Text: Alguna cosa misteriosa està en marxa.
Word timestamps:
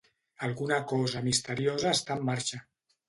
Alguna 0.47 0.79
cosa 0.93 1.21
misteriosa 1.27 1.93
està 1.99 2.17
en 2.21 2.25
marxa. 2.31 2.65